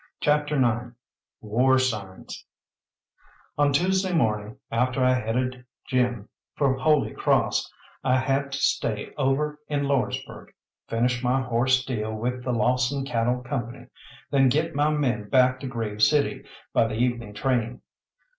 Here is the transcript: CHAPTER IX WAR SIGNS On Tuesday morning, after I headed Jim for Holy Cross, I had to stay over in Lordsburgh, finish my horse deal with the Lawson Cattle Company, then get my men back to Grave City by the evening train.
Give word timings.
CHAPTER 0.19 0.55
IX 0.59 0.95
WAR 1.41 1.77
SIGNS 1.77 2.47
On 3.59 3.71
Tuesday 3.71 4.11
morning, 4.11 4.57
after 4.71 5.03
I 5.03 5.13
headed 5.13 5.63
Jim 5.85 6.27
for 6.55 6.75
Holy 6.75 7.13
Cross, 7.13 7.71
I 8.03 8.17
had 8.17 8.51
to 8.53 8.57
stay 8.57 9.13
over 9.15 9.59
in 9.67 9.83
Lordsburgh, 9.83 10.53
finish 10.87 11.21
my 11.23 11.39
horse 11.43 11.85
deal 11.85 12.15
with 12.15 12.43
the 12.43 12.51
Lawson 12.51 13.05
Cattle 13.05 13.43
Company, 13.43 13.89
then 14.31 14.49
get 14.49 14.73
my 14.73 14.89
men 14.89 15.29
back 15.29 15.59
to 15.59 15.67
Grave 15.67 16.01
City 16.01 16.45
by 16.73 16.87
the 16.87 16.95
evening 16.95 17.35
train. 17.35 17.81